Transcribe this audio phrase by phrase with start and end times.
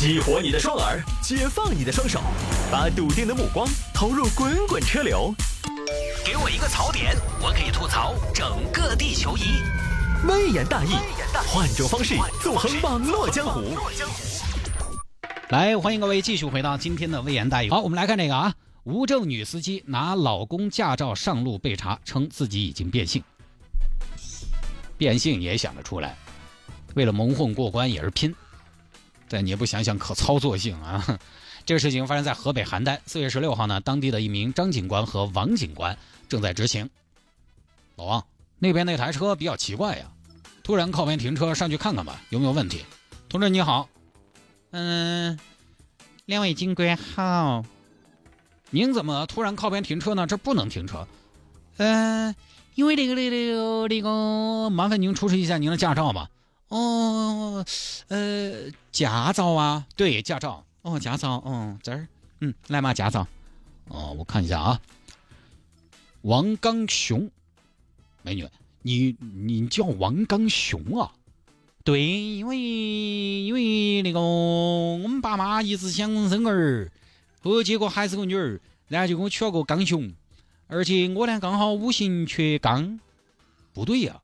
[0.00, 2.22] 激活你的双耳，解放你的双手，
[2.72, 5.30] 把笃定的目光投入滚滚车流。
[6.24, 9.42] 给我一个槽点，我可以吐槽整个地球仪。
[10.26, 10.94] 微言大义，
[11.46, 13.76] 换种方式纵横网络江湖。
[15.50, 17.68] 来，欢迎各位继续回到今天的微言大义。
[17.68, 18.54] 好，我们来看这个啊，
[18.84, 23.22] 无证女司机拿老公驾照上路被查，称自己已经变性。
[24.96, 26.16] 变性也想得出来，
[26.94, 28.34] 为了蒙混过关也是拼。
[29.30, 31.18] 但你也不想想可操作性啊！
[31.64, 35.96] 这个事情发生在河北邯郸，四月十六号呢，当地的一名张警官和王警官
[36.28, 36.90] 正在执勤。
[37.94, 38.26] 老王，
[38.58, 40.06] 那边那台车比较奇怪呀，
[40.64, 42.84] 突然靠边停车，上去看看吧，有没有问题？
[43.28, 43.88] 同志你好，
[44.72, 45.38] 嗯，
[46.26, 47.64] 两位警官好，
[48.70, 50.26] 您怎么突然靠边停车呢？
[50.26, 51.06] 这不能停车。
[51.76, 52.34] 嗯。
[52.76, 56.30] 因为那个、那个、那个，麻烦您出示一下您的驾照吧。
[56.70, 57.64] 哦，
[58.08, 60.64] 呃，驾照啊，对，驾照。
[60.82, 62.08] 哦，驾照，嗯，这儿，
[62.40, 63.28] 嗯，来嘛，驾照。
[63.88, 64.80] 哦，我看一下啊。
[66.22, 67.30] 王刚雄，
[68.22, 68.48] 美女，
[68.82, 71.12] 你你叫王刚雄啊？
[71.82, 76.90] 对，因为因为那个我们爸妈一直想生儿，
[77.42, 80.12] 后结果还是个女儿，然后就给我取了个刚雄。
[80.68, 83.00] 而且我呢刚好五行缺刚，
[83.72, 84.22] 不对呀，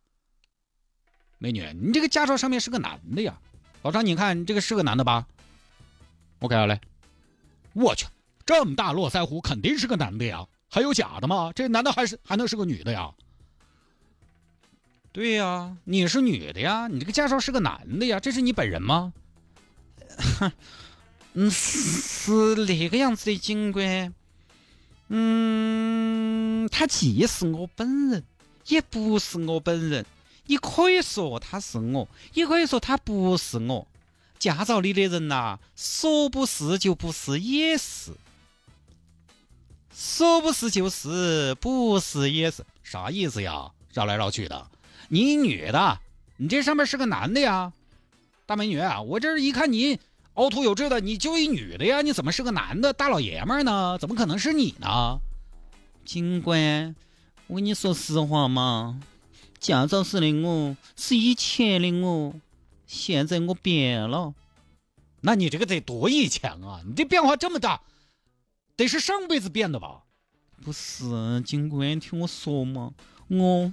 [1.39, 3.39] 美女，你这个驾照上面是个男的呀，
[3.83, 5.27] 老张，你看这个是个男的吧？
[6.39, 6.81] 我看下来，
[7.75, 8.07] 我去，
[8.45, 11.53] 这么大络腮胡，肯定是个男的呀，还有假的吗？
[11.55, 13.13] 这难道还是还能是个女的呀？
[15.13, 19.13] 对呀，你是女的呀，你这个驾照是个男的呀，这是你本人吗？
[21.35, 24.15] 嗯，是那个样子的，警官。
[25.09, 28.25] 嗯，他既是我本人，
[28.67, 30.05] 也不是我本人。
[30.47, 33.87] 你可以说他是我，也可以说他不是我。
[34.39, 38.13] 驾照里的人呐，说不是就不是，也是；
[39.95, 42.65] 说不是就是，不是也是。
[42.83, 43.71] 啥意思呀？
[43.93, 44.69] 绕来绕去的。
[45.09, 45.99] 你女的，
[46.37, 47.73] 你这上面是个男的呀，
[48.45, 48.81] 大美女。
[49.07, 49.99] 我这一看你。
[50.35, 52.03] 凹凸有致的，你就一女的呀？
[52.03, 53.97] 你怎么是个男的大老爷们呢？
[53.99, 55.19] 怎么可能是你呢？
[56.05, 56.95] 警官，
[57.47, 59.01] 我跟你说实话嘛，
[59.67, 62.35] 驾照时的我是以前的我，
[62.87, 64.33] 现在我变了。
[65.23, 66.83] 那你这个得多以前啊？
[66.87, 67.81] 你这变化这么大，
[68.77, 70.05] 得是上辈子变的吧？
[70.63, 72.93] 不是，警官，听我说嘛，
[73.27, 73.73] 我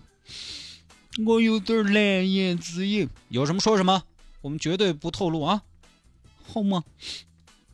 [1.28, 4.02] 我有点难言之隐，有什么说什么，
[4.42, 5.62] 我们绝对不透露啊。
[6.44, 6.84] 好吗，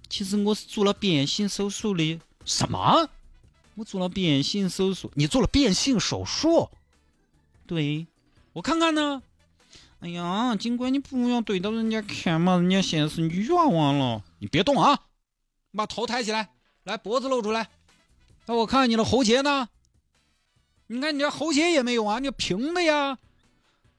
[0.10, 2.20] 其实我是做了变性手术的。
[2.44, 3.10] 什么？
[3.76, 5.10] 我做了变性手术？
[5.16, 6.70] 你做了变性手术？
[7.70, 8.08] 对，
[8.54, 9.22] 我看看呢。
[10.00, 14.24] 哎呀，警官，你不要对着人家看嘛，人家现在是女娃娃了。
[14.40, 15.02] 你别动啊，
[15.74, 16.50] 把头抬起来，
[16.84, 17.70] 来脖子露出来。
[18.48, 19.70] 那我看看你的喉结呢？
[20.88, 23.20] 你看你这喉结也没有啊，你平的呀。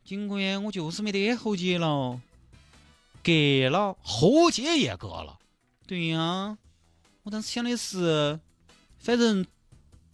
[0.03, 2.21] 警官，我就是没得喉结了。
[3.23, 5.39] 割了喉结也割了，
[5.87, 6.59] 对呀，
[7.23, 8.41] 我当时想的是，
[8.99, 9.47] 反正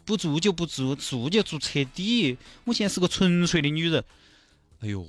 [0.06, 2.38] 不做就不做，做就做彻底。
[2.64, 4.04] 我现在是个纯粹的女人，
[4.80, 5.04] 哎呦，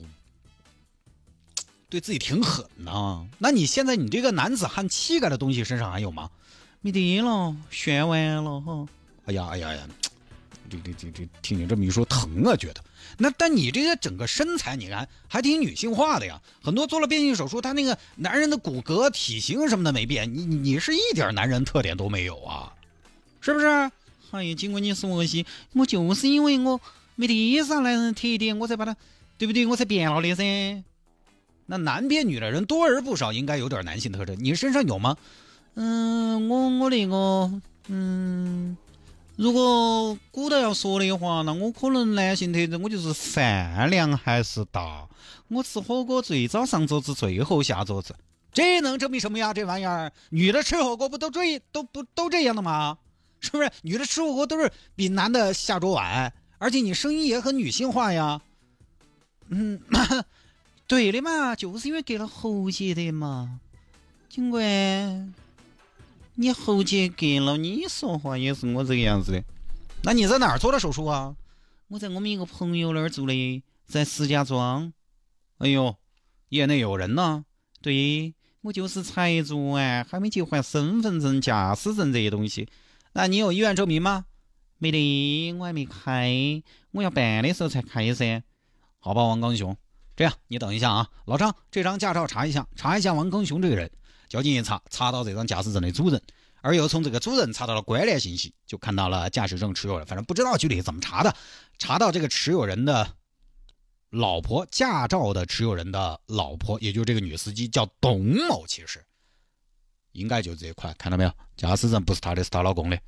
[1.87, 3.25] 对自己挺狠呐。
[3.37, 6.29] 那你现在你这个男子汉气概的东西身上还有吗？
[6.81, 8.87] 没得了，炫完了哈。
[9.25, 9.87] 哎呀哎呀呀！
[10.69, 12.83] 这这这这，听你这么一说，疼啊，觉得。
[13.17, 16.41] 那但你这个整个身材，你看还挺女性化的呀。
[16.61, 22.73] 很多做了变性手术，他那个男人的骨骼、体型什么的没变，你你是一点男人特点都没有啊，
[23.39, 23.91] 是不是？
[24.31, 26.79] 哎呀，尽管你说些，我就是因为我
[27.15, 28.95] 没得啥男人特点，我才把他，
[29.37, 29.65] 对不对？
[29.65, 30.83] 我才变了的噻。
[31.65, 34.37] 那男变女的人多而不少，应该有点男性特征。
[34.39, 35.17] 你身上有吗？
[35.75, 38.77] 嗯，我我那个，嗯。
[39.35, 45.07] 如果古代要说的话，那我可能男性特征我就是饭量还是大。
[45.49, 48.15] 我吃火锅最早上桌子，最后下桌子，
[48.51, 49.53] 这能证明什么呀？
[49.53, 52.97] 这玩意儿，女的吃火锅不都这都不都这样的吗？
[53.39, 53.71] 是不是？
[53.83, 58.41] 女的吃火锅都是比男的下桌晚，而且你声音也很女性化呀。
[59.49, 59.79] 嗯，
[60.87, 63.59] 对的嘛，就是因为割了喉结的嘛，
[64.29, 65.33] 警官。
[66.35, 69.43] 你喉结割了，你说话也是我这个样子的。
[70.03, 71.35] 那你在哪儿做的手术啊？
[71.87, 74.93] 我在我们一个朋友那儿做的，在石家庄。
[75.57, 75.95] 哎呦，
[76.49, 77.43] 业内有人呐。
[77.81, 82.67] 对，我就是才做完，还没去换身份证、驾驶证这些东西。
[83.13, 84.25] 那你有医院证明吗？
[84.77, 86.61] 没得，我还没开，
[86.91, 88.43] 我要办的时候才开噻。
[88.99, 89.75] 好吧，王刚雄，
[90.15, 93.89] 这样你等一下啊，老张，这张驾照查一下，查一下王刚雄这个人。
[94.29, 96.21] 交警一查，查到这张驾驶证的主人，
[96.61, 100.05] 而又从这个主人查到了关联信息，就看到了驾驶证持有人。
[100.05, 101.33] 反正不知道具体怎么查的，
[101.79, 103.15] 查到这个持有人的
[104.09, 109.03] 老婆，驾照的持有人的老婆，也就是这个女司机叫董某，其实
[110.17, 111.31] 应该就这一块，看到没有？
[111.55, 112.99] 驾驶证不是她的，是她老公的。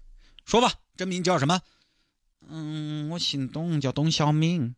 [0.45, 1.59] 说吧，真名叫什么？
[2.47, 4.75] 嗯，我姓董，叫董小敏。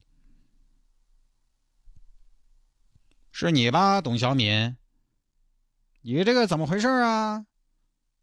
[3.34, 4.78] 是你吧，董小敏？
[6.02, 7.46] 你这个怎么回事啊？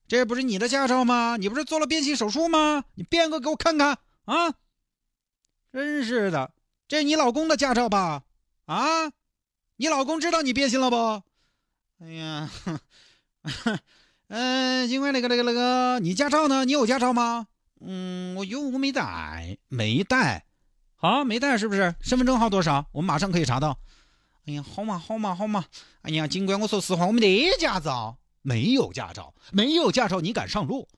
[0.07, 1.37] 这不是你的驾照吗？
[1.37, 2.85] 你不是做了变性手术吗？
[2.95, 4.55] 你变个给我看看啊！
[5.71, 6.55] 真是的，
[6.89, 8.25] 这你老公的驾照吧？
[8.65, 9.13] 啊，
[9.77, 11.23] 你老公知道你变性了不？
[12.01, 12.51] 哎呀，
[14.29, 16.65] 嗯， 因为那个那个那个，你驾照呢？
[16.65, 17.47] 你有驾照吗？
[17.81, 20.45] 嗯，我有，我没带，没带。
[20.97, 21.95] 好，没带是不是？
[22.01, 22.87] 身份证号多少？
[22.93, 23.79] 我们马上可以查到。
[24.47, 25.67] 哎呀，好嘛，好嘛，好嘛！
[26.03, 30.89] 哎呀，警官，我说实话，我没得驾照，没有驾照，没有驾照，你敢上路？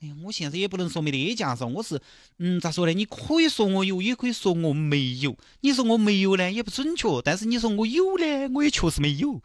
[0.00, 2.00] 哎呀，我现在也不能说没得驾照，我是，
[2.38, 2.92] 嗯，咋说呢？
[2.94, 5.36] 你可以说我有，也可以说我没有。
[5.60, 9.42] 你说我没有呢，也不准确；但是你说我有呢，我也确实没有。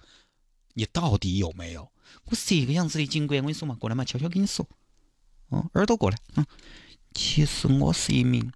[0.76, 1.92] 你到底有没有？
[2.26, 4.68] 我是这个样子的，警官，我跟你说嘛，过来嘛，悄悄跟你说。
[5.50, 6.18] 哦，耳朵过来。
[6.36, 6.46] 嗯，
[7.14, 8.52] 其实我是一名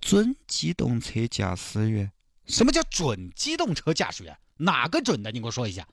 [0.00, 2.10] 准机动车驾驶员。
[2.46, 4.36] 什么叫准机动车驾驶员？
[4.56, 5.30] 哪个准的？
[5.30, 5.86] 你给我说一下。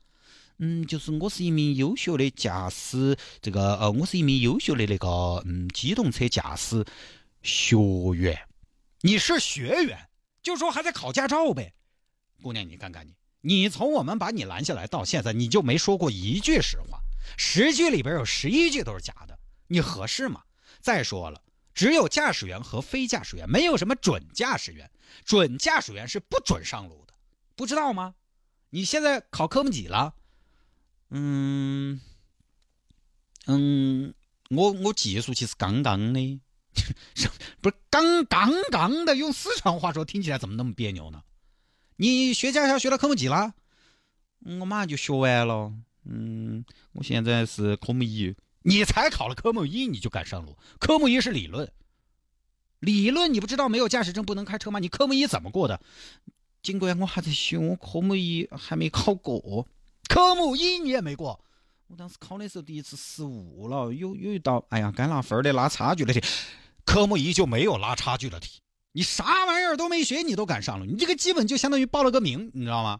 [0.60, 5.08] 嗯，就是我是一名优秀的驾驶，这个呃，我是一名优秀的那个
[5.46, 6.86] 嗯机动车驾驶
[7.44, 7.78] 学
[8.16, 8.38] 员。
[9.02, 10.10] 你是学员，
[10.42, 11.74] 就说还在考驾照呗。
[12.42, 17.02] 姑娘，你看看你，你从我们把你拦下来到现在，你就没说过一句实话，
[17.38, 20.44] 十句里边有十一句都是假的，你合适吗？
[20.82, 21.42] 再说了。
[21.74, 24.90] 只有驾驶员和非驾驶员，没有什么准驾驶员。
[25.24, 27.14] 准驾驶员是不准上路的，
[27.56, 28.16] 不知道吗？
[28.70, 30.14] 你现在考科目几了？
[31.10, 32.02] 嗯
[33.48, 34.14] 嗯，
[34.50, 36.42] 我我技术其实杠杠的，
[37.62, 39.16] 不是杠杠杠的。
[39.16, 41.24] 用四川话说，听起来怎么那么别扭呢？
[42.02, 43.54] 你学驾校学到科目几了？
[44.46, 45.74] 我马上就学完了。
[46.06, 46.64] 嗯，
[46.94, 48.34] 我现在是科目一。
[48.62, 50.58] 你才考了科目一，你就敢上路？
[50.80, 51.70] 科目一是理论，
[52.80, 54.80] 理论你不知道没有驾驶证不能开车吗？
[54.80, 55.82] 你科目一怎么过的？
[56.62, 59.68] 尽管，我还在学，我科目一还没考过。
[60.08, 61.44] 科目一你也没过？
[61.88, 66.24] 我当时考的时候第一次失误了，有有一道，哎呀，该拿分的拉差距的题，
[66.86, 68.62] 科目一就没有拉差距的题。
[68.92, 70.86] 你啥玩意儿都没学，你都敢上路？
[70.86, 73.00] 你这个基本就相当于报了个名，你知道吗？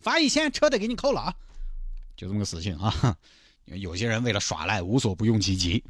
[0.00, 1.34] 罚一千，车得给你扣了啊！
[2.16, 3.16] 就这么个事情啊。
[3.64, 5.82] 有些人为了耍赖，无所不用其极。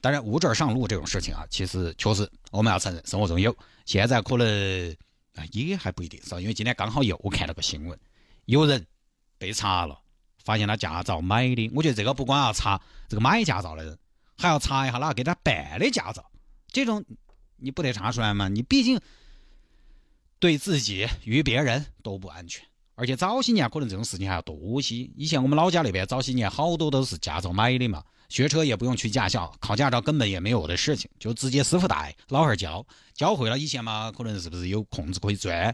[0.00, 3.54] 当然，无证上路这种事情啊，其实确实我们要承认，生活中有。
[3.84, 4.96] 现在可能
[5.34, 6.34] 啊，也还不一定是？
[6.40, 7.98] 因为今天刚好又看了个新闻，
[8.46, 8.84] 有人
[9.38, 9.98] 被查了，
[10.42, 11.70] 发现他驾照买的。
[11.74, 13.98] 我觉得这个不光要查这个买驾照的人，
[14.36, 16.24] 还要查一下哪个给他办的驾照。
[16.68, 17.04] 这种
[17.58, 18.48] 你不得查出来吗？
[18.48, 19.00] 你毕竟
[20.38, 22.64] 对自己与别人都不安全。
[22.94, 24.96] 而且早些年可能这种事情还要多些。
[25.16, 32.84] 以前我们老家那边早些年好多都是驾照买的嘛，学车也不用去驾校，考驾照根本也没有的事情，就直接师傅带，老汉儿教，
[33.14, 33.56] 教会了。
[33.56, 35.72] 以前嘛，可能是不是有空子可以钻，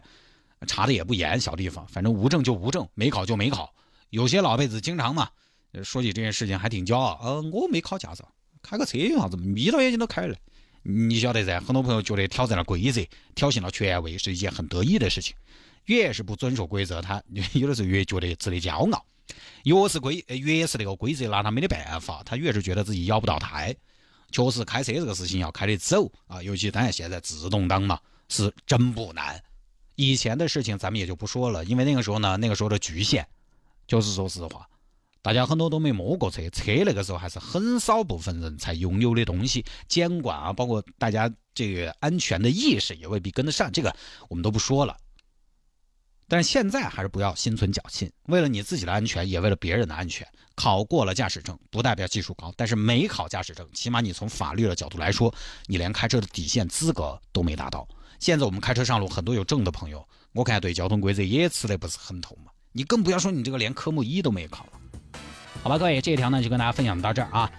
[0.67, 3.73] 查的也不严，小地方，反正无证就无证，没考就没考。
[4.11, 5.27] 有些老辈子经常嘛，
[5.83, 8.29] 说起这件事情还挺骄傲，呃，我没考驾照，
[8.61, 10.37] 开个车有啥子眯到眼睛都开了。
[10.87, 15.35] 你晓得噻，很多朋友觉得挑战了规则，挑衅了权威是一件很得意的事情。
[15.85, 17.21] 越是不遵守规则，他
[17.53, 19.05] 有的时候越觉得值得骄傲。
[19.63, 23.75] 越是规，越是那个规则拿他没得办法，他越是觉得自己摇不到台。
[24.31, 27.99] 确实，开车这个事情要开得走啊，尤其当然现在自动挡嘛，
[28.29, 29.41] 是真不难。
[29.95, 33.25] 以前的事情咱们也就不说了，因为那个时候呢，那个时候的局限，
[33.87, 34.67] 就是说实话，
[35.25, 43.91] 大家很多都没摸过车，车那个时候还是很少部分人才拥有的东西，监管啊，包括大家这个安全的意识也未必跟得上，这个
[44.29, 44.95] 我们都不说了。
[46.27, 50.27] 但是现在还是不要心存侥幸，为了你自己的安全，也为了别人的安全。
[50.53, 55.33] 考过了驾驶证不代表技术高，但是没考驾驶证，起码你从法律的角度来说，
[55.65, 57.87] 你连开车的底线资格都没达到。
[58.19, 62.51] 现在我们开车上路，很多有证的朋友，我看对交通规则也吃的不是很透嘛。
[62.73, 64.73] 你更不要说你这个连科目一都没考了。
[65.65, 67.49] 好吧，各位，这一条呢就跟大家分享到这儿啊。